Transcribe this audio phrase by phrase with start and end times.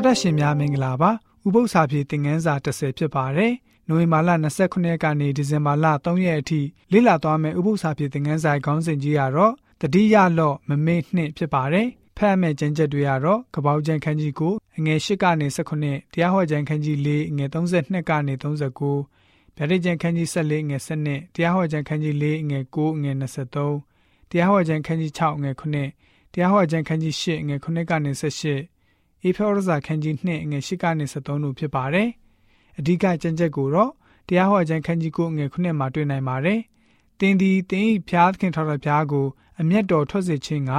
[0.00, 1.10] တော်တက်ရှင်များမင်္ဂလာပါ
[1.46, 3.52] ဥပု္ပ္ပစာပြေသင်ခန်းစာ30ဖြစ်ပါတယ်
[3.88, 6.60] နိုဝင်ဘာလ29ရက်ကနေဒီဇင်ဘာလ3ရက်အထိ
[6.92, 28.79] လေ့လာသွားမယ့်ဥပု္ပ္ပစာပြေသင်ခန်းစာခေါင်းစဉ်ကြီးကတော့တတိယလော့မမေ့နှစ်ဖြစ်ပါတယ်ဖတ်မဲ့ကျမ်းချက်တွေကတော့ကပောက်ကျန်ခန်းကြီးကိုအငယ်၈ကနေ19တရားဟောကျမ်းခန်းကြီး၄အငယ်32ကနေ39ဗျာဒိတ်ကျန်ခန်းကြီး14ငယ်7တရားဟောကျန်ခန်းကြီး4ငယ်9ငယ်23တရားဟောကျန်ခန်းကြီး6ငယ်9တရားဟောကျမ်းခန်းကြီး၈ငွေ9ကနေ18
[29.24, 32.08] အေဖောရဇာခန်းကြီး2ငွေ10ကနေ73တို့ဖြစ်ပါတယ်။
[32.78, 33.92] အဓိကကျမ်းချက်ကိုတော့
[34.28, 36.60] တရားဟောကျမ်းခန်းကြီး9ငွေ9မှာတွေ့နိုင်ပါတယ်။
[37.20, 39.26] တင်းဒီတင်းဤဖျားသခင်ထော်တော်ဖျားကို
[39.60, 40.72] အမျက်တော်ထွက်စေခြင်းက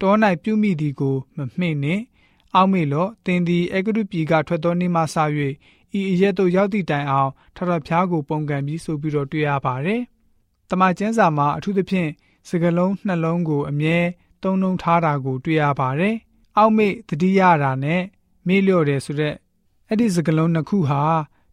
[0.00, 2.02] တော၌ပြုမိသည်ကိုမမှိနှင့်
[2.54, 5.16] အောက်မေလောတင်းဒီအဂရုပြည်ကထွက်သောနေ့မှစ၍
[5.98, 10.00] ဤအရက်သို့ရောက်သည့်တိုင်အောင်ထော်တော်ဖျားကိုပုံကံပြီးဆိုပြီးတော့တွေ့ရပါတယ်။
[10.70, 12.10] တမန်ကျမ်းစာမှာအထူးသဖြင့်
[12.48, 13.98] စကလုံးနှလုံးကိုအမြဲ
[14.42, 16.16] သုံးနှုံထားတာကိုတွေ့ရပါတယ်။
[16.56, 18.02] အောက်မေ့တတိယတာနဲ့
[18.46, 19.34] မေ့လျော့တယ်ဆိုတဲ့
[19.88, 21.02] အဲ့ဒီစကလုံးနှစ်ခုဟာ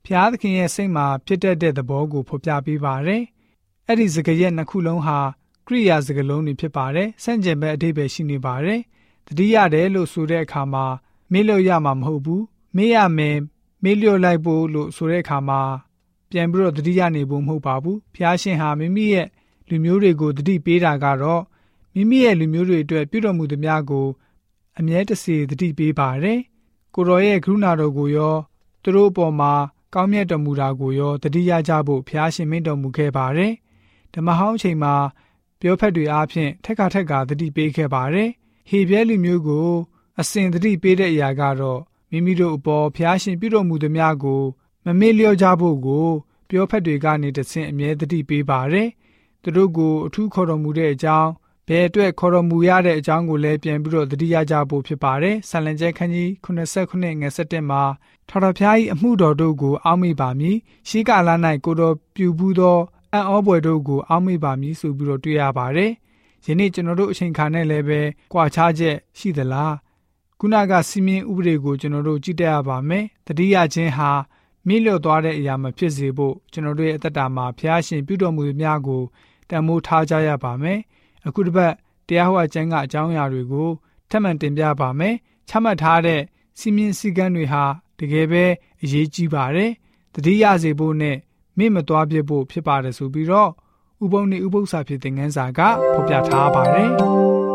[0.06, 3.24] ဖျားသခင်ရဲ့စိတ်မှာဖြစ်တတ်တဲ့သဘောကိုဖော်ပြပေးပါတယ်။
[3.88, 5.20] အဲ့ဒီစကရက်နှစ်ခုလုံးဟာ
[5.68, 8.80] ကရိယာစကလုံးတွေဖြစ်ပါတယ်။ဆန့်ကျင်ဘက်အဓိပ္ပာယ်ရှိနေပါတယ်။
[9.28, 10.86] တတိယတယ်လို့ဆိုတဲ့အခါမှာ
[11.32, 12.42] မေ့လျော့ရမှာမဟုတ်ဘူး။
[12.76, 13.38] မေ့ရမယ်
[13.84, 15.62] မေ့လျော့လိုက်ဖို့လို့ဆိုတဲ့အခါမှာ
[16.30, 19.28] ပြန်ပြီးတော့တတိယနေဖို့မဟုတ်ပါဘူး။ဖျားရှင်ဟာမိမိရဲ့
[19.70, 21.44] လူမျိုးတွေကိုတတိပေးတာကတော့
[21.96, 24.08] မိမိရဲ့လူမျိုးတွေအတွက်ပြုတော်မူသည်များကို
[24.78, 26.40] အမြဲတစေတတိပေးပါတယ်။
[26.96, 28.36] ကိုတော်ရဲ့ကရုဏာတော်ကိုရော
[28.84, 29.54] သူတို့အပေါ်မှာ
[29.94, 33.54] ကောင်းမြတ်တော်မူတာကိုရောတတိယကြဖို့ဖျားရှင်မင်းတော်မူခဲ့ပါတယ်။
[34.14, 34.94] ဓမ္မဟောင်းအချိန်မှာ
[35.60, 38.30] ပြောဖက်တွေအားဖြင့်ထက်ကထက်ကတတိပေးခဲ့ပါတယ်။
[38.70, 39.70] ဟေပြဲလူမျိုးကို
[40.20, 41.80] အစဉ်တတိပေးတဲ့အရာကတော့
[42.12, 44.44] မိမိတို့အပေါ်ဖျားရှင်ပြုတော်မူသည်များကို
[44.86, 46.08] မမေ့လျော့ကြဖို့ကို
[46.50, 48.88] ပြောဖက်တွေကနေတဆင့်အမြဲတတိပေးပါတယ်။
[49.44, 51.30] သူတို့ကိုအထူးခေါ်တော်မူတဲ့အကြောင်း
[51.72, 57.84] ဘယ်အတွက်ခေါ်တော်မူရတဲ့အကြောင်းကိုလည်းပြန်ပြီးတော့သတိရကြဖို့ဖြစ်ပါတယ်။ဆန်လံကျဲခန်းကြီး89ငွေ7မှာ
[58.30, 60.58] ထာတော်ဖျား၏အမှုတော်တို့ကိုအောက်မေ့ပါမည်။
[60.90, 61.30] ရှေးကာလ၌
[61.66, 62.80] ကိုတော်ပြုဘူးသော
[63.14, 65.92] အံ့ဩဖွယ်တို့ကိုအောက်မေ့ပါမည်ဆိုပြီးတော့တွေ့ရပါတယ်။
[66.46, 68.02] ယနေ့ကျွန်တော်တို့အချိန်ခါနဲ့လည်းပဲ
[68.34, 69.74] ကြွာချချက်ရှိသလား။
[70.40, 74.12] ခုနကစီမင်းဥပဒေကိုကျွန်တော်တို့ကြည့်တတ်ရပါမယ်။တတိယချင်းဟာ
[74.68, 79.04] မြင့်လျော့သွားတဲ့အရာမဖြစ်စေဖို့ကျွန်တော်တို့ရဲ့အသက်တာမှာဖျားရှင်ပြုတော်မူသမျှကို
[79.50, 80.80] တန်မိုးထားကြရပါမယ်။
[81.28, 81.74] အခုတစ်ပတ်
[82.08, 83.70] တရားဟောအကျမ်းကအကြောင်းအရာတွေကို
[84.10, 85.16] ထပ်မံတင်ပြပါမယ်။
[85.50, 86.22] ချမှတ်ထားတဲ့
[86.60, 87.64] စီမင်းစည်းကမ်းတွေဟာ
[88.00, 88.44] တကယ်ပဲ
[88.84, 89.72] အရေးကြီးပါတယ်။
[90.14, 91.18] တတိယစေဖို့နဲ့
[91.58, 93.52] မိမသွားပြဖို့ဖြစ်ပါတယ်ဆိုပြီးတော့
[94.04, 95.60] ဥပုံနေဥပု္ပ္ပစာဖြစ်တဲ့ငန်းစာက
[95.94, 96.90] ဖော်ပြထားပါတယ်။